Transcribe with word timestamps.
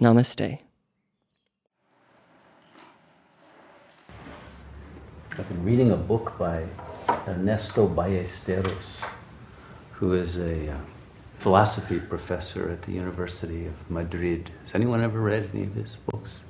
Namaste. 0.00 0.58
I've 5.38 5.48
been 5.48 5.64
reading 5.64 5.90
a 5.92 5.96
book 5.96 6.36
by 6.38 6.66
Ernesto 7.26 7.88
Ballesteros, 7.88 9.00
who 9.92 10.12
is 10.12 10.36
a 10.36 10.72
uh, 10.72 10.76
philosophy 11.38 11.98
professor 11.98 12.70
at 12.70 12.82
the 12.82 12.92
University 12.92 13.64
of 13.66 13.90
Madrid. 13.90 14.50
Has 14.62 14.74
anyone 14.74 15.02
ever 15.02 15.18
read 15.18 15.48
any 15.54 15.62
of 15.62 15.74
his 15.74 15.96
books? 16.10 16.44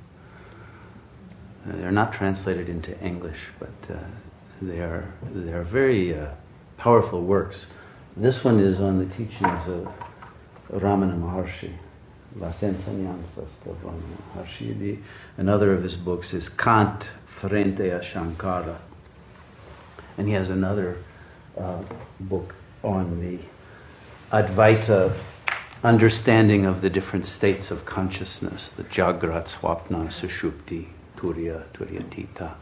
Uh, 1.65 1.77
they're 1.77 1.91
not 1.91 2.11
translated 2.11 2.67
into 2.67 2.99
English, 3.01 3.47
but 3.59 3.95
uh, 3.95 3.97
they 4.61 4.79
are 4.79 5.13
they 5.33 5.53
are 5.53 5.63
very 5.63 6.17
uh, 6.17 6.31
powerful 6.75 7.21
works. 7.21 7.67
This 8.17 8.43
one 8.43 8.59
is 8.59 8.81
on 8.81 8.99
the 8.99 9.05
teachings 9.05 9.67
of 9.69 9.87
Ramana 10.69 11.17
Maharshi. 11.17 11.71
Las 12.39 12.61
Enseñanzas 12.61 13.63
de 13.63 13.71
Maharshi. 14.35 15.01
Another 15.37 15.73
of 15.73 15.83
his 15.83 15.95
books 15.95 16.33
is 16.33 16.49
Kant 16.49 17.09
Frente 17.25 17.79
a 17.79 17.99
Shankara. 17.99 18.77
And 20.17 20.27
he 20.27 20.33
has 20.33 20.49
another 20.49 20.97
uh, 21.57 21.81
book 22.19 22.53
on 22.83 23.19
the 23.21 23.39
Advaita 24.31 25.13
understanding 25.83 26.65
of 26.65 26.81
the 26.81 26.89
different 26.89 27.25
states 27.25 27.71
of 27.71 27.85
consciousness, 27.85 28.71
the 28.71 28.83
Jagrat, 28.83 29.45
Swapna, 29.45 30.07
Sushupti, 30.07 30.87
Turiya, 31.15 31.63
Turiyatita. 31.73 32.53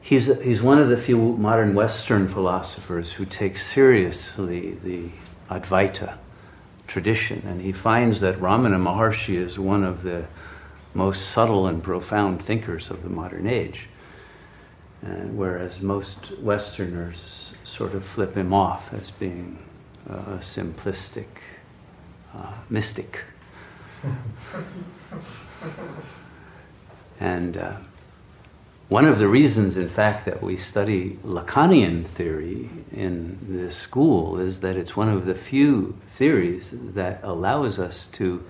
He's, 0.00 0.26
he's 0.42 0.60
one 0.60 0.78
of 0.78 0.88
the 0.88 0.96
few 0.96 1.18
modern 1.18 1.74
Western 1.74 2.28
philosophers 2.28 3.12
who 3.12 3.24
takes 3.24 3.66
seriously 3.66 4.76
the 4.84 5.08
Advaita 5.50 6.18
tradition. 6.86 7.42
And 7.46 7.60
he 7.60 7.72
finds 7.72 8.20
that 8.20 8.36
Ramana 8.36 8.80
Maharshi 8.80 9.36
is 9.36 9.58
one 9.58 9.84
of 9.84 10.02
the 10.02 10.26
most 10.94 11.30
subtle 11.30 11.66
and 11.66 11.82
profound 11.82 12.42
thinkers 12.42 12.90
of 12.90 13.02
the 13.02 13.08
modern 13.08 13.46
age. 13.46 13.88
And 15.02 15.36
whereas 15.36 15.80
most 15.80 16.32
Westerners 16.38 17.54
sort 17.64 17.94
of 17.94 18.04
flip 18.04 18.36
him 18.36 18.54
off 18.54 18.92
as 18.94 19.10
being 19.10 19.58
a 20.08 20.38
simplistic 20.38 21.26
uh, 22.34 22.52
mystic. 22.68 23.20
and 27.20 27.56
uh, 27.56 27.76
one 28.88 29.06
of 29.06 29.18
the 29.18 29.28
reasons, 29.28 29.76
in 29.76 29.88
fact, 29.88 30.26
that 30.26 30.42
we 30.42 30.56
study 30.56 31.18
Lacanian 31.24 32.06
theory 32.06 32.68
in 32.92 33.38
this 33.48 33.76
school 33.76 34.38
is 34.38 34.60
that 34.60 34.76
it's 34.76 34.94
one 34.96 35.08
of 35.08 35.24
the 35.24 35.34
few 35.34 35.96
theories 36.08 36.68
that 36.72 37.20
allows 37.22 37.78
us 37.78 38.06
to 38.08 38.44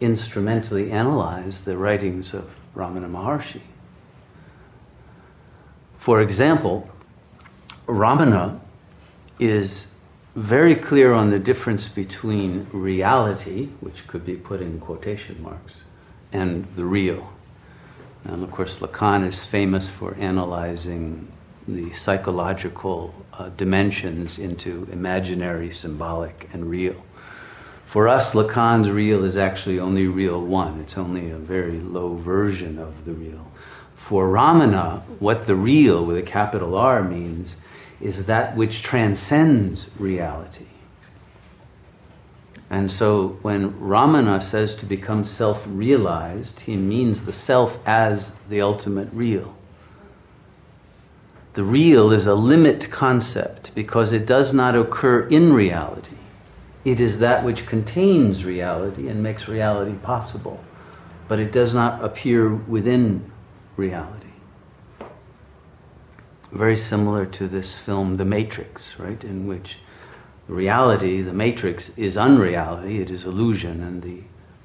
instrumentally 0.00 0.92
analyze 0.92 1.60
the 1.60 1.76
writings 1.76 2.32
of 2.32 2.48
Ramana 2.76 3.10
Maharshi. 3.10 3.62
For 5.98 6.20
example, 6.20 6.88
Ramana 7.86 8.60
is 9.40 9.88
very 10.36 10.76
clear 10.76 11.12
on 11.12 11.30
the 11.30 11.38
difference 11.38 11.88
between 11.88 12.68
reality, 12.72 13.66
which 13.80 14.06
could 14.06 14.24
be 14.24 14.36
put 14.36 14.60
in 14.60 14.78
quotation 14.78 15.42
marks, 15.42 15.82
and 16.32 16.66
the 16.76 16.84
real. 16.84 17.32
And 18.28 18.42
of 18.42 18.50
course, 18.50 18.80
Lacan 18.80 19.26
is 19.26 19.40
famous 19.40 19.88
for 19.88 20.14
analyzing 20.16 21.28
the 21.68 21.92
psychological 21.92 23.14
uh, 23.32 23.50
dimensions 23.50 24.38
into 24.38 24.88
imaginary, 24.90 25.70
symbolic, 25.70 26.48
and 26.52 26.68
real. 26.68 26.96
For 27.86 28.08
us, 28.08 28.32
Lacan's 28.32 28.90
real 28.90 29.24
is 29.24 29.36
actually 29.36 29.78
only 29.78 30.06
real 30.06 30.40
one, 30.40 30.80
it's 30.80 30.98
only 30.98 31.30
a 31.30 31.36
very 31.36 31.80
low 31.80 32.14
version 32.16 32.78
of 32.78 33.04
the 33.04 33.12
real. 33.12 33.50
For 33.94 34.28
Ramana, 34.28 35.02
what 35.20 35.46
the 35.46 35.54
real 35.54 36.04
with 36.04 36.16
a 36.16 36.22
capital 36.22 36.76
R 36.76 37.02
means 37.02 37.56
is 38.00 38.26
that 38.26 38.56
which 38.56 38.82
transcends 38.82 39.88
reality. 39.98 40.66
And 42.68 42.90
so 42.90 43.38
when 43.42 43.72
Ramana 43.74 44.42
says 44.42 44.74
to 44.76 44.86
become 44.86 45.24
self 45.24 45.62
realized, 45.66 46.60
he 46.60 46.76
means 46.76 47.24
the 47.24 47.32
self 47.32 47.78
as 47.86 48.32
the 48.48 48.60
ultimate 48.60 49.08
real. 49.12 49.56
The 51.52 51.64
real 51.64 52.12
is 52.12 52.26
a 52.26 52.34
limit 52.34 52.90
concept 52.90 53.74
because 53.74 54.12
it 54.12 54.26
does 54.26 54.52
not 54.52 54.76
occur 54.76 55.26
in 55.28 55.52
reality. 55.52 56.16
It 56.84 57.00
is 57.00 57.20
that 57.20 57.44
which 57.44 57.66
contains 57.66 58.44
reality 58.44 59.08
and 59.08 59.22
makes 59.22 59.48
reality 59.48 59.94
possible, 59.94 60.62
but 61.28 61.40
it 61.40 61.52
does 61.52 61.72
not 61.72 62.04
appear 62.04 62.54
within 62.54 63.30
reality. 63.76 64.26
Very 66.52 66.76
similar 66.76 67.26
to 67.26 67.48
this 67.48 67.76
film, 67.76 68.16
The 68.16 68.24
Matrix, 68.24 68.98
right, 68.98 69.22
in 69.24 69.46
which 69.46 69.78
reality, 70.48 71.22
the 71.22 71.32
matrix, 71.32 71.90
is 71.96 72.16
unreality, 72.16 73.00
it 73.00 73.10
is 73.10 73.24
illusion, 73.24 73.82
and 73.82 74.02
the 74.02 74.20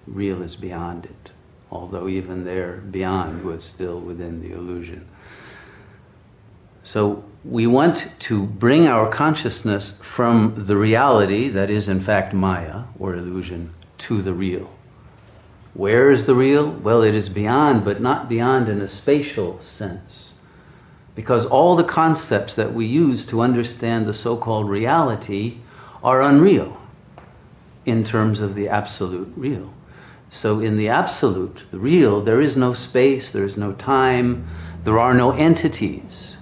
real 0.07 0.41
is 0.41 0.55
beyond 0.55 1.05
it. 1.05 1.31
Although 1.71 2.07
even 2.07 2.43
there, 2.43 2.77
beyond 2.77 3.43
was 3.43 3.63
still 3.63 3.99
within 3.99 4.41
the 4.41 4.53
illusion. 4.53 5.07
So 6.83 7.23
we 7.45 7.67
want 7.67 8.07
to 8.19 8.45
bring 8.45 8.87
our 8.87 9.09
consciousness 9.09 9.93
from 10.01 10.53
the 10.55 10.75
reality 10.75 11.49
that 11.49 11.69
is, 11.69 11.87
in 11.87 12.01
fact, 12.01 12.33
Maya 12.33 12.83
or 12.99 13.15
illusion 13.15 13.73
to 13.99 14.21
the 14.21 14.33
real. 14.33 14.69
Where 15.73 16.11
is 16.11 16.25
the 16.25 16.35
real? 16.35 16.69
Well, 16.69 17.01
it 17.01 17.15
is 17.15 17.29
beyond, 17.29 17.85
but 17.85 18.01
not 18.01 18.27
beyond 18.27 18.67
in 18.67 18.81
a 18.81 18.87
spatial 18.87 19.59
sense. 19.61 20.33
Because 21.15 21.45
all 21.45 21.75
the 21.75 21.83
concepts 21.83 22.55
that 22.55 22.73
we 22.73 22.85
use 22.85 23.25
to 23.27 23.41
understand 23.41 24.05
the 24.05 24.13
so 24.13 24.35
called 24.35 24.69
reality 24.69 25.57
are 26.03 26.21
unreal 26.21 26.77
in 27.85 28.03
terms 28.03 28.39
of 28.39 28.55
the 28.55 28.67
absolute 28.69 29.31
real. 29.35 29.73
So, 30.29 30.59
in 30.59 30.77
the 30.77 30.87
absolute, 30.87 31.63
the 31.71 31.79
real, 31.79 32.21
there 32.21 32.39
is 32.39 32.55
no 32.55 32.73
space, 32.73 33.31
there 33.31 33.43
is 33.43 33.57
no 33.57 33.73
time, 33.73 34.47
there 34.83 34.97
are 34.97 35.13
no 35.13 35.31
entities. 35.31 36.37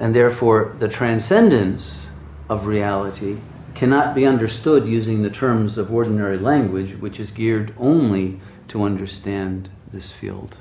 And 0.00 0.14
therefore, 0.14 0.74
the 0.78 0.88
transcendence 0.88 2.08
of 2.48 2.66
reality 2.66 3.36
cannot 3.74 4.14
be 4.14 4.26
understood 4.26 4.88
using 4.88 5.22
the 5.22 5.30
terms 5.30 5.78
of 5.78 5.92
ordinary 5.92 6.36
language, 6.36 6.96
which 6.98 7.20
is 7.20 7.30
geared 7.30 7.72
only 7.78 8.40
to 8.68 8.82
understand 8.82 9.68
this 9.92 10.10
field 10.10 10.58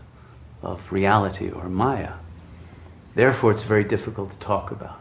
of 0.62 0.92
reality 0.92 1.50
or 1.50 1.68
Maya. 1.68 2.14
Therefore, 3.16 3.52
it's 3.52 3.64
very 3.64 3.84
difficult 3.84 4.32
to 4.32 4.38
talk 4.38 4.72
about. 4.72 5.00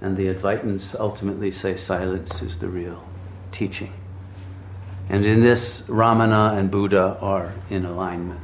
And 0.00 0.16
the 0.16 0.26
Advaitins 0.26 0.98
ultimately 0.98 1.50
say 1.50 1.76
silence 1.76 2.42
is 2.42 2.58
the 2.58 2.68
real 2.68 3.02
teaching. 3.50 3.92
And 5.08 5.24
in 5.24 5.40
this, 5.40 5.82
Ramana 5.82 6.58
and 6.58 6.70
Buddha 6.70 7.16
are 7.20 7.52
in 7.70 7.84
alignment. 7.84 8.40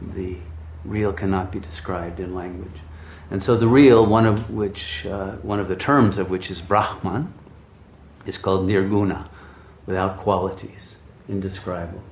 The 0.00 0.36
real 0.84 1.12
cannot 1.12 1.52
be 1.52 1.60
described 1.60 2.18
in 2.18 2.34
language. 2.34 2.80
And 3.30 3.42
so 3.42 3.56
the 3.56 3.68
real, 3.68 4.04
one 4.04 4.26
of 4.26 4.50
which, 4.50 5.06
uh, 5.06 5.32
one 5.36 5.60
of 5.60 5.68
the 5.68 5.76
terms 5.76 6.18
of 6.18 6.30
which 6.30 6.50
is 6.50 6.60
Brahman, 6.60 7.32
is 8.26 8.36
called 8.38 8.66
nirguna, 8.66 9.28
without 9.86 10.18
qualities, 10.18 10.96
indescribable. 11.28 12.02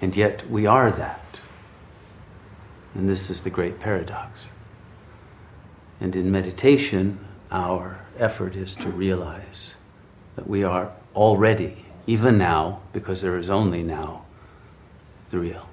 And 0.00 0.16
yet 0.16 0.48
we 0.50 0.66
are 0.66 0.90
that. 0.90 1.40
And 2.94 3.08
this 3.08 3.30
is 3.30 3.42
the 3.42 3.50
great 3.50 3.80
paradox. 3.80 4.46
And 6.00 6.14
in 6.14 6.30
meditation, 6.30 7.18
our 7.50 7.98
effort 8.18 8.56
is 8.56 8.74
to 8.76 8.88
realize 8.90 9.74
that 10.36 10.48
we 10.48 10.64
are 10.64 10.90
already, 11.14 11.84
even 12.06 12.38
now, 12.38 12.80
because 12.92 13.22
there 13.22 13.38
is 13.38 13.48
only 13.50 13.82
now, 13.82 14.24
the 15.30 15.38
real. 15.38 15.68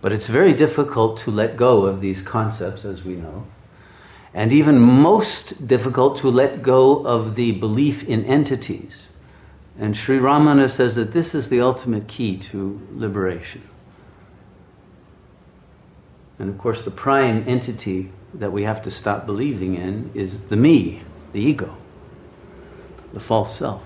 But 0.00 0.12
it's 0.12 0.28
very 0.28 0.54
difficult 0.54 1.18
to 1.18 1.30
let 1.30 1.56
go 1.56 1.84
of 1.84 2.00
these 2.00 2.22
concepts, 2.22 2.84
as 2.84 3.04
we 3.04 3.16
know. 3.16 3.46
and 4.32 4.52
even 4.52 4.78
most 4.78 5.66
difficult 5.66 6.16
to 6.16 6.30
let 6.30 6.62
go 6.62 7.04
of 7.04 7.34
the 7.34 7.52
belief 7.52 8.04
in 8.04 8.24
entities. 8.24 9.08
And 9.78 9.96
Sri 9.96 10.18
Ramana 10.18 10.70
says 10.70 10.94
that 10.94 11.12
this 11.12 11.34
is 11.34 11.48
the 11.48 11.60
ultimate 11.60 12.06
key 12.06 12.36
to 12.36 12.80
liberation. 12.94 13.62
And 16.40 16.48
of 16.48 16.56
course, 16.56 16.82
the 16.82 16.90
prime 16.90 17.44
entity 17.46 18.10
that 18.32 18.50
we 18.50 18.62
have 18.62 18.80
to 18.82 18.90
stop 18.90 19.26
believing 19.26 19.74
in 19.76 20.10
is 20.14 20.44
the 20.44 20.56
me, 20.56 21.02
the 21.32 21.40
ego, 21.40 21.76
the 23.12 23.20
false 23.20 23.54
self. 23.54 23.82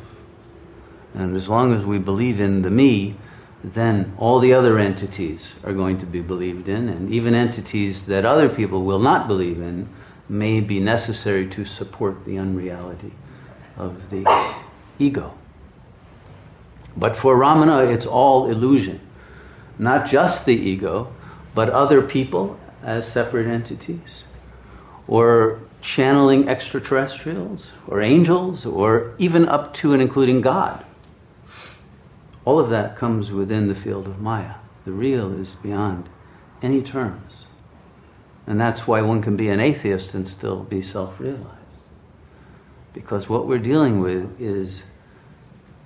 And 1.15 1.35
as 1.35 1.49
long 1.49 1.75
as 1.75 1.85
we 1.85 1.99
believe 1.99 2.41
in 2.41 2.62
the 2.62 2.71
me, 2.71 3.17
then 3.65 4.15
all 4.19 4.39
the 4.39 4.55
other 4.55 4.79
entities 4.79 5.56
are 5.65 5.73
going 5.73 5.99
to 5.99 6.06
be 6.06 6.21
believed 6.21 6.69
in, 6.69 6.89
and 6.89 7.11
even 7.12 7.35
entities 7.35 8.06
that 8.06 8.25
other 8.25 8.49
people 8.49 8.85
will 8.85 9.00
not 9.00 9.27
believe 9.27 9.61
in 9.61 9.89
may 10.29 10.61
be 10.61 10.79
necessary 10.79 11.49
to 11.49 11.65
support 11.65 12.25
the 12.25 12.39
unreality 12.39 13.11
of 13.77 14.11
the 14.11 14.55
ego. 15.00 15.35
But 16.97 17.17
for 17.17 17.37
Ramana, 17.37 17.93
it's 17.93 18.07
all 18.07 18.49
illusion. 18.49 19.00
Not 19.77 20.07
just 20.07 20.47
the 20.47 20.55
ego, 20.55 21.12
but 21.55 21.71
other 21.71 22.03
people 22.03 22.59
as 22.83 23.11
separate 23.11 23.47
entities, 23.47 24.27
or 25.06 25.61
channeling 25.81 26.49
extraterrestrials, 26.49 27.73
or 27.87 28.01
angels, 28.01 28.67
or 28.67 29.15
even 29.19 29.49
up 29.49 29.73
to 29.75 29.93
and 29.93 30.03
including 30.03 30.41
God. 30.41 30.85
All 32.45 32.59
of 32.59 32.71
that 32.71 32.97
comes 32.97 33.31
within 33.31 33.69
the 33.69 33.75
field 33.75 34.06
of 34.06 34.21
Maya. 34.21 34.55
The 34.85 34.93
real 34.93 35.33
is 35.33 35.55
beyond 35.55 36.09
any 36.62 36.83
terms. 36.83 37.47
And 38.47 38.61
that's 38.61 38.87
why 38.87 39.00
one 39.00 39.23
can 39.23 39.37
be 39.37 39.49
an 39.49 39.61
atheist 39.61 40.15
and 40.15 40.29
still 40.29 40.65
be 40.65 40.83
self 40.83 41.19
realized. 41.19 41.49
Because 42.93 43.29
what 43.29 43.47
we're 43.47 43.59
dealing 43.59 44.00
with 44.00 44.41
is 44.41 44.83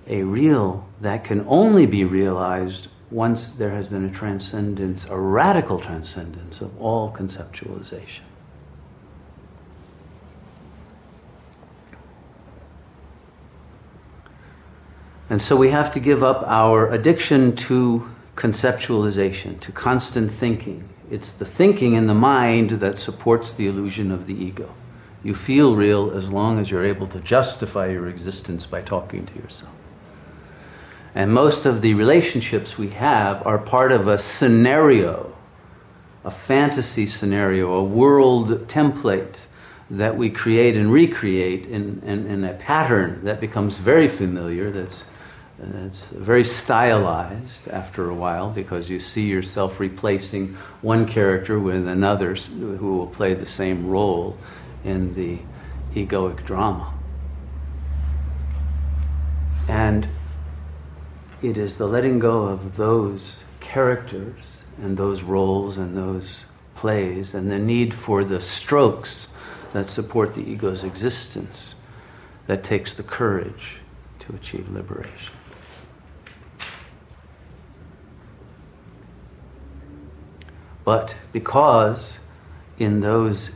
a 0.07 0.23
real 0.23 0.87
that 1.01 1.25
can 1.25 1.45
only 1.47 1.87
be 1.87 2.05
realized 2.05 2.89
once 3.11 3.51
there 3.51 3.71
has 3.71 3.89
been 3.89 4.05
a 4.05 4.11
transcendence, 4.11 5.07
a 5.09 5.19
radical 5.19 5.79
transcendence 5.79 6.61
of 6.61 6.79
all 6.81 7.11
conceptualization. 7.11 8.21
And 15.31 15.43
so 15.43 15.57
we 15.57 15.71
have 15.71 15.91
to 15.93 16.01
give 16.01 16.23
up 16.23 16.43
our 16.47 16.91
addiction 16.91 17.55
to 17.57 18.09
conceptualization, 18.35 19.61
to 19.61 19.73
constant 19.73 20.33
thinking. 20.33 20.89
It's 21.11 21.33
the 21.33 21.45
thinking 21.45 21.95
in 21.95 22.07
the 22.07 22.15
mind 22.15 22.71
that 22.71 22.97
supports 22.97 23.53
the 23.53 23.67
illusion 23.67 24.11
of 24.11 24.27
the 24.27 24.35
ego. 24.35 24.73
You 25.23 25.35
feel 25.35 25.75
real 25.75 26.13
as 26.13 26.31
long 26.31 26.59
as 26.59 26.71
you're 26.71 26.85
able 26.85 27.07
to 27.09 27.21
justify 27.21 27.89
your 27.89 28.09
existence 28.09 28.65
by 28.65 28.83
talking 28.83 29.27
to 29.27 29.35
yourself. 29.35 29.73
And 31.19 31.33
most 31.33 31.67
of 31.67 31.83
the 31.83 31.95
relationships 31.95 32.79
we 32.79 32.91
have 32.91 33.45
are 33.45 33.59
part 33.59 33.91
of 33.91 34.07
a 34.07 34.19
scenario, 34.19 35.35
a 36.25 36.31
fantasy 36.31 37.09
scenario, 37.09 37.73
a 37.73 37.83
world 37.83 38.69
template 38.69 39.37
that 39.91 40.17
we 40.17 40.31
create 40.31 40.77
and 40.77 40.93
recreate 40.93 41.67
in, 41.67 42.01
in, 42.07 42.25
in 42.29 42.45
a 42.45 42.53
pattern 42.53 43.25
that 43.25 43.41
becomes 43.41 43.79
very 43.79 44.07
familiar, 44.07 44.71
that's, 44.71 45.03
that's 45.59 46.11
very 46.11 46.45
stylized 46.45 47.67
after 47.67 48.11
a 48.11 48.15
while 48.15 48.51
because 48.51 48.89
you 48.89 49.01
see 49.01 49.27
yourself 49.27 49.81
replacing 49.81 50.55
one 50.83 51.05
character 51.05 51.59
with 51.59 51.89
another 51.89 52.37
who 52.37 52.97
will 52.97 53.09
play 53.09 53.35
the 53.35 53.45
same 53.45 53.89
role 53.89 54.39
in 54.85 55.13
the 55.15 55.37
egoic 55.97 56.45
drama. 56.45 56.95
And 59.67 60.09
it 61.43 61.57
is 61.57 61.77
the 61.77 61.87
letting 61.87 62.19
go 62.19 62.45
of 62.45 62.77
those 62.77 63.45
characters 63.61 64.63
and 64.83 64.97
those 64.97 65.23
roles 65.23 65.79
and 65.79 65.97
those 65.97 66.45
plays 66.75 67.35
and 67.35 67.51
the 67.51 67.59
need 67.59 67.95
for 67.95 68.25
the 68.25 68.41
strokes 68.41 69.29
that 69.73 69.89
support 69.89 70.35
the 70.35 70.43
ego's 70.43 70.83
existence 70.83 71.75
that 72.47 72.65
takes 72.65 72.95
the 72.95 73.03
courage 73.03 73.77
to 74.19 74.35
achieve 74.35 74.69
liberation. 74.71 75.35
But 80.85 81.17
because 81.33 82.19
in 82.79 83.01
those 83.01 83.51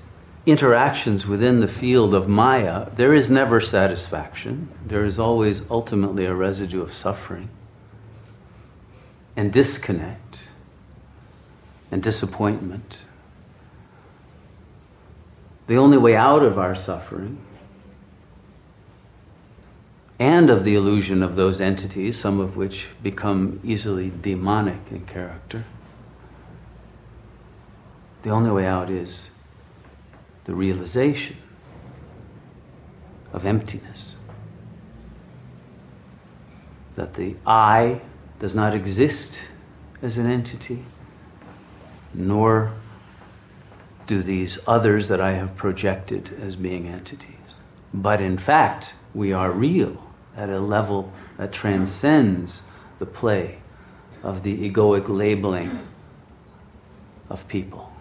interactions 0.45 1.27
within 1.27 1.61
the 1.61 1.69
field 1.69 2.15
of 2.15 2.29
Maya, 2.29 2.91
there 2.95 3.15
is 3.15 3.31
never 3.31 3.61
satisfaction, 3.61 4.69
there 4.87 5.05
is 5.05 5.19
always 5.19 5.63
ultimately 5.71 6.27
a 6.27 6.35
residue 6.35 6.83
of 6.83 6.93
suffering 6.93 7.49
and 9.43 9.53
disconnect 9.53 10.45
and 11.91 12.01
disappointment. 12.01 13.01
The 15.67 15.79
only 15.79 15.99
way 15.99 16.15
out 16.15 16.45
of 16.45 16.61
our 16.61 16.77
suffering 16.77 17.41
and 20.21 20.49
of 20.49 20.63
the 20.63 20.77
illusion 20.77 21.25
of 21.25 21.35
those 21.35 21.61
entities, 21.61 22.17
some 22.17 22.39
of 22.39 22.57
which 22.57 22.87
become 23.03 23.59
easily 23.65 24.13
demonic 24.23 24.79
in 24.93 25.07
character, 25.07 25.65
the 28.23 28.31
only 28.31 28.53
way 28.53 28.65
out 28.65 28.91
is 28.91 29.31
the 30.45 30.55
realization 30.55 31.37
of 33.33 33.45
emptiness. 33.45 34.15
That 36.95 37.15
the 37.15 37.35
I 37.45 38.03
does 38.43 38.57
not 38.57 38.75
exist 38.75 39.41
as 40.03 40.19
an 40.19 40.29
entity, 40.29 40.83
nor 42.13 42.73
do 44.09 44.21
these 44.21 44.59
others 44.67 45.07
that 45.07 45.21
I 45.21 45.31
have 45.35 45.55
projected 45.55 46.37
as 46.43 46.57
being 46.57 46.89
entities. 46.89 47.61
But 47.95 48.21
in 48.21 48.37
fact, 48.37 48.95
we 49.15 49.33
are 49.33 49.53
real 49.53 49.97
at 50.37 50.51
a 50.51 50.59
level 50.59 51.13
that 51.39 51.53
transcends 51.53 52.63
the 52.99 53.07
play 53.07 53.61
of 54.25 54.43
the 54.43 54.69
egoic 54.69 55.09
labeling 55.09 55.87
of 57.31 57.47
people 57.47 57.93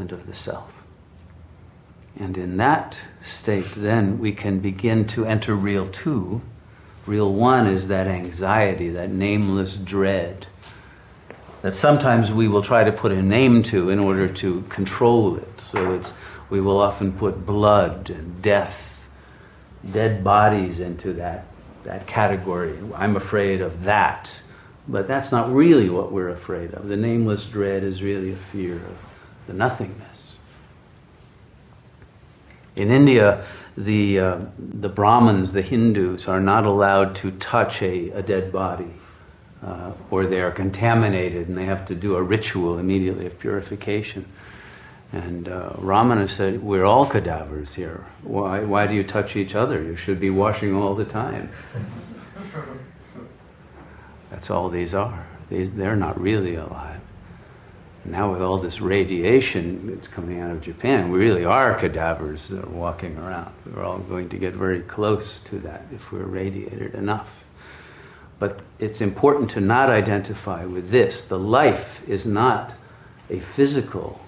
and 0.00 0.10
of 0.10 0.26
the 0.26 0.34
self. 0.34 0.72
And 2.18 2.36
in 2.36 2.56
that 2.56 3.00
state, 3.22 3.70
then 3.76 4.18
we 4.18 4.32
can 4.32 4.58
begin 4.58 5.06
to 5.06 5.24
enter 5.24 5.54
real 5.54 5.86
two 5.86 6.40
Real 7.08 7.32
one 7.32 7.66
is 7.66 7.88
that 7.88 8.06
anxiety, 8.06 8.90
that 8.90 9.10
nameless 9.10 9.76
dread 9.76 10.46
that 11.62 11.74
sometimes 11.74 12.30
we 12.30 12.48
will 12.48 12.62
try 12.62 12.84
to 12.84 12.92
put 12.92 13.12
a 13.12 13.22
name 13.22 13.62
to 13.64 13.90
in 13.90 13.98
order 13.98 14.28
to 14.28 14.62
control 14.68 15.36
it. 15.36 15.48
So 15.72 15.94
it's, 15.94 16.12
we 16.50 16.60
will 16.60 16.78
often 16.78 17.12
put 17.12 17.44
blood 17.44 18.10
and 18.10 18.40
death, 18.40 19.04
dead 19.90 20.22
bodies 20.22 20.80
into 20.80 21.14
that, 21.14 21.46
that 21.84 22.06
category. 22.06 22.78
I'm 22.94 23.16
afraid 23.16 23.60
of 23.60 23.84
that. 23.84 24.40
But 24.86 25.08
that's 25.08 25.32
not 25.32 25.52
really 25.52 25.90
what 25.90 26.12
we're 26.12 26.30
afraid 26.30 26.72
of. 26.74 26.88
The 26.88 26.96
nameless 26.96 27.44
dread 27.44 27.82
is 27.82 28.02
really 28.02 28.32
a 28.32 28.36
fear 28.36 28.76
of 28.76 28.96
the 29.46 29.52
nothingness. 29.52 30.36
In 32.76 32.90
India, 32.90 33.44
the, 33.78 34.18
uh, 34.18 34.40
the 34.58 34.88
Brahmins, 34.88 35.52
the 35.52 35.62
Hindus, 35.62 36.26
are 36.26 36.40
not 36.40 36.66
allowed 36.66 37.14
to 37.16 37.30
touch 37.30 37.80
a, 37.80 38.10
a 38.10 38.22
dead 38.22 38.50
body, 38.50 38.92
uh, 39.64 39.92
or 40.10 40.26
they 40.26 40.40
are 40.40 40.50
contaminated 40.50 41.46
and 41.46 41.56
they 41.56 41.64
have 41.64 41.86
to 41.86 41.94
do 41.94 42.16
a 42.16 42.22
ritual 42.22 42.78
immediately 42.78 43.26
of 43.26 43.38
purification. 43.38 44.24
And 45.12 45.48
uh, 45.48 45.70
Ramana 45.76 46.28
said, 46.28 46.60
We're 46.62 46.84
all 46.84 47.06
cadavers 47.06 47.74
here. 47.74 48.04
Why, 48.22 48.60
why 48.60 48.88
do 48.88 48.94
you 48.94 49.04
touch 49.04 49.36
each 49.36 49.54
other? 49.54 49.80
You 49.80 49.94
should 49.94 50.18
be 50.18 50.28
washing 50.28 50.74
all 50.74 50.96
the 50.96 51.04
time. 51.04 51.48
That's 54.30 54.50
all 54.50 54.68
these 54.68 54.92
are. 54.92 55.26
These, 55.48 55.72
they're 55.72 55.96
not 55.96 56.20
really 56.20 56.56
alive 56.56 56.97
now 58.10 58.32
with 58.32 58.42
all 58.42 58.58
this 58.58 58.80
radiation 58.80 59.86
that's 59.86 60.08
coming 60.08 60.40
out 60.40 60.50
of 60.50 60.60
Japan, 60.60 61.10
we 61.10 61.18
really 61.18 61.44
are 61.44 61.74
cadavers 61.74 62.48
that 62.48 62.64
are 62.64 62.70
walking 62.70 63.16
around. 63.18 63.52
We're 63.66 63.84
all 63.84 63.98
going 63.98 64.28
to 64.30 64.38
get 64.38 64.54
very 64.54 64.80
close 64.80 65.40
to 65.40 65.58
that 65.60 65.84
if 65.92 66.12
we're 66.12 66.24
radiated 66.24 66.94
enough. 66.94 67.44
But 68.38 68.60
it's 68.78 69.00
important 69.00 69.50
to 69.50 69.60
not 69.60 69.90
identify 69.90 70.64
with 70.64 70.90
this. 70.90 71.22
The 71.22 71.38
life 71.38 72.06
is 72.08 72.24
not 72.24 72.74
a 73.30 73.40
physical 73.40 74.20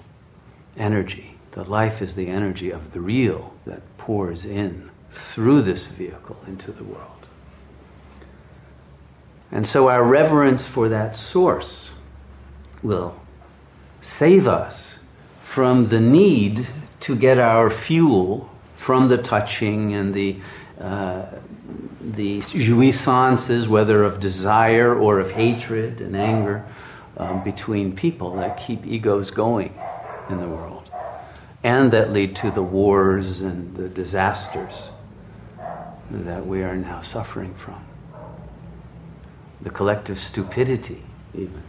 energy. 0.76 1.37
The 1.52 1.64
life 1.64 2.02
is 2.02 2.14
the 2.14 2.28
energy 2.28 2.70
of 2.70 2.92
the 2.92 3.00
real 3.00 3.54
that 3.66 3.82
pours 3.99 4.44
in 4.44 4.90
through 5.12 5.62
this 5.62 5.87
vehicle 5.87 6.37
into 6.46 6.72
the 6.72 6.84
world. 6.84 7.26
And 9.52 9.66
so 9.66 9.88
our 9.88 10.02
reverence 10.02 10.66
for 10.66 10.88
that 10.88 11.16
source 11.16 11.90
will 12.82 13.16
save 14.00 14.49
us 14.49 14.97
from 15.42 15.87
the 15.87 16.00
need 16.00 16.66
to 17.00 17.16
get 17.16 17.38
our 17.38 17.71
fuel 17.71 18.50
from 18.75 19.09
the 19.09 19.19
touching 19.19 19.92
and 19.95 20.14
the 20.14 20.37
uh, 20.80 21.26
the 22.00 22.40
jouissances, 22.40 23.69
whether 23.69 24.02
of 24.02 24.19
desire 24.19 24.99
or 24.99 25.21
of 25.21 25.33
hatred 25.33 26.00
and 26.00 26.16
anger, 26.16 26.64
um, 27.19 27.45
between 27.45 27.95
people 27.95 28.37
that 28.37 28.57
keep 28.57 28.87
egos 28.87 29.30
going 29.30 29.75
in 30.30 30.40
the 30.40 30.49
world, 30.49 30.90
and 31.62 31.92
that 31.92 32.12
lead 32.12 32.35
to 32.37 32.50
the 32.50 32.62
wars 32.62 33.42
and 33.42 33.76
the 33.76 33.88
disasters 33.88 34.88
that 36.11 36.47
we 36.47 36.62
are 36.62 36.76
now 36.76 37.02
suffering 37.02 37.54
from. 37.54 37.85
The 39.61 39.71
collective 39.71 40.19
stupidity, 40.19 41.02
even, 41.35 41.62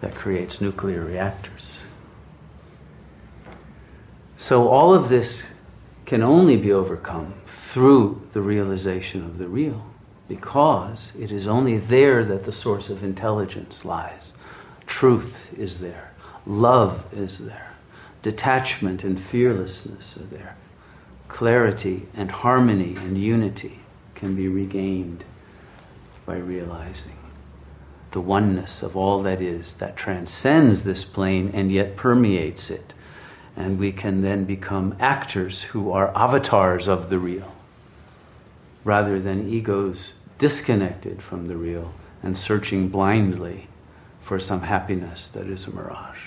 that 0.00 0.14
creates 0.14 0.60
nuclear 0.60 1.04
reactors. 1.04 1.82
So, 4.36 4.68
all 4.68 4.94
of 4.94 5.08
this 5.08 5.42
can 6.06 6.22
only 6.22 6.56
be 6.56 6.72
overcome 6.72 7.34
through 7.46 8.22
the 8.32 8.40
realization 8.40 9.24
of 9.24 9.38
the 9.38 9.48
real, 9.48 9.84
because 10.28 11.12
it 11.18 11.32
is 11.32 11.46
only 11.46 11.78
there 11.78 12.24
that 12.24 12.44
the 12.44 12.52
source 12.52 12.88
of 12.88 13.02
intelligence 13.02 13.84
lies. 13.84 14.32
Truth 14.86 15.52
is 15.58 15.78
there, 15.80 16.12
love 16.46 17.04
is 17.12 17.38
there, 17.38 17.74
detachment 18.22 19.04
and 19.04 19.20
fearlessness 19.20 20.16
are 20.16 20.34
there, 20.34 20.56
clarity 21.26 22.06
and 22.14 22.30
harmony 22.30 22.94
and 22.96 23.18
unity 23.18 23.80
can 24.14 24.34
be 24.34 24.48
regained 24.48 25.24
by 26.24 26.36
realizing 26.36 27.17
the 28.18 28.22
oneness 28.22 28.82
of 28.82 28.96
all 28.96 29.22
that 29.22 29.40
is 29.40 29.74
that 29.74 29.94
transcends 29.94 30.82
this 30.82 31.04
plane 31.04 31.52
and 31.54 31.70
yet 31.70 31.94
permeates 31.94 32.68
it 32.68 32.92
and 33.56 33.78
we 33.78 33.92
can 33.92 34.22
then 34.22 34.44
become 34.44 34.92
actors 34.98 35.62
who 35.62 35.92
are 35.92 36.10
avatars 36.16 36.88
of 36.88 37.10
the 37.10 37.18
real 37.20 37.54
rather 38.82 39.20
than 39.20 39.48
egos 39.48 40.14
disconnected 40.36 41.22
from 41.22 41.46
the 41.46 41.56
real 41.56 41.94
and 42.24 42.36
searching 42.36 42.88
blindly 42.88 43.68
for 44.20 44.40
some 44.40 44.62
happiness 44.62 45.28
that 45.30 45.46
is 45.46 45.68
a 45.68 45.70
mirage. 45.70 46.26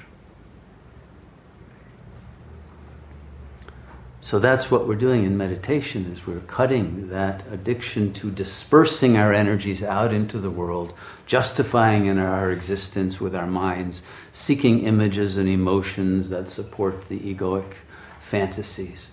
So 4.24 4.38
that's 4.38 4.70
what 4.70 4.88
we're 4.88 4.96
doing 4.96 5.25
in 5.25 5.36
meditation 5.36 6.12
is 6.12 6.28
we're 6.28 6.42
cutting 6.42 7.10
that 7.10 7.44
addiction 7.51 8.13
to 8.13 8.30
dispersing 8.30 9.18
our 9.18 9.34
energies 9.34 9.82
out 9.82 10.13
into 10.13 10.38
the 10.38 10.51
world, 10.51 10.94
justifying 11.25 12.06
in 12.06 12.20
our 12.20 12.51
existence 12.51 13.20
with 13.20 13.36
our 13.36 13.48
minds, 13.48 14.04
seeking 14.32 14.84
images 14.86 15.38
and 15.38 15.50
emotions 15.50 16.30
that 16.30 16.50
support 16.50 17.08
the 17.08 17.20
egoic 17.20 17.74
fantasies, 18.20 19.12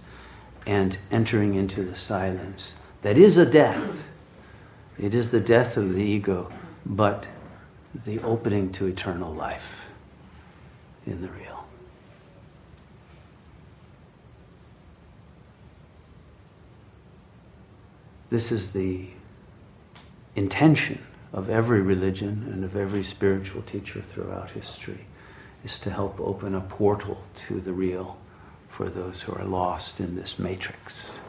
and 0.67 0.99
entering 1.11 1.55
into 1.55 1.83
the 1.83 1.95
silence. 1.95 2.75
That 3.01 3.17
is 3.17 3.39
a 3.39 3.47
death. 3.47 4.05
It 4.99 5.15
is 5.15 5.31
the 5.31 5.41
death 5.41 5.79
of 5.79 5.95
the 5.95 6.03
ego, 6.03 6.53
but 6.85 7.29
the 8.05 8.21
opening 8.21 8.73
to 8.73 8.87
eternal 8.87 9.33
life 9.33 9.87
in 11.07 11.23
the 11.23 11.29
real. 11.29 11.58
This 18.31 18.53
is 18.53 18.73
the 18.73 19.07
intention 20.37 21.01
of 21.33 21.49
every 21.51 21.81
religion 21.81 22.49
and 22.53 22.65
of 22.65 22.77
every 22.77 23.03
spiritual 23.03 23.63
teacher 23.63 24.03
throughout 24.03 24.51
history 24.51 25.07
is 25.65 25.79
to 25.81 25.91
help 25.91 26.21
open 26.21 26.55
a 26.55 26.61
portal 26.61 27.21
to 27.35 27.61
the 27.61 27.73
real 27.73 28.19
for 28.69 28.89
those 28.89 29.23
who 29.23 29.33
are 29.35 29.45
lost 29.45 29.99
in 29.99 30.15
this 30.15 30.39
matrix. 30.39 31.21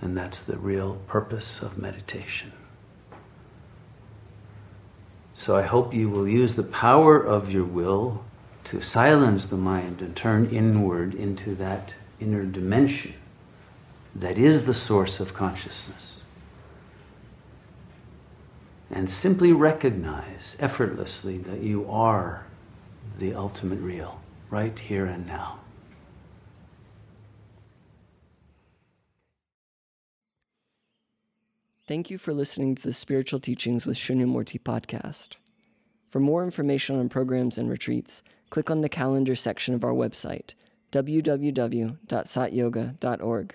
And 0.00 0.16
that's 0.16 0.40
the 0.42 0.56
real 0.56 0.96
purpose 1.06 1.62
of 1.62 1.78
meditation. 1.78 2.52
So 5.34 5.56
I 5.56 5.62
hope 5.62 5.94
you 5.94 6.08
will 6.08 6.28
use 6.28 6.56
the 6.56 6.64
power 6.64 7.20
of 7.20 7.52
your 7.52 7.64
will 7.64 8.24
to 8.64 8.80
silence 8.80 9.46
the 9.46 9.56
mind 9.56 10.02
and 10.02 10.14
turn 10.14 10.46
inward 10.50 11.14
into 11.14 11.54
that 11.56 11.94
inner 12.20 12.44
dimension 12.44 13.14
that 14.14 14.38
is 14.38 14.64
the 14.64 14.74
source 14.74 15.20
of 15.20 15.34
consciousness. 15.34 16.20
And 18.90 19.08
simply 19.08 19.52
recognize 19.52 20.56
effortlessly 20.58 21.38
that 21.38 21.60
you 21.60 21.88
are 21.90 22.46
the 23.18 23.34
ultimate 23.34 23.80
real, 23.80 24.20
right 24.50 24.78
here 24.78 25.06
and 25.06 25.26
now. 25.26 25.58
Thank 31.86 32.10
you 32.10 32.18
for 32.18 32.34
listening 32.34 32.74
to 32.74 32.82
the 32.82 32.92
Spiritual 32.92 33.40
Teachings 33.40 33.86
with 33.86 33.96
Shunyamurti 33.96 34.60
podcast. 34.60 35.36
For 36.06 36.20
more 36.20 36.44
information 36.44 36.98
on 36.98 37.08
programs 37.08 37.56
and 37.56 37.70
retreats, 37.70 38.22
click 38.50 38.70
on 38.70 38.82
the 38.82 38.90
calendar 38.90 39.34
section 39.34 39.74
of 39.74 39.84
our 39.84 39.92
website, 39.92 40.52
www.satyoga.org. 40.92 43.54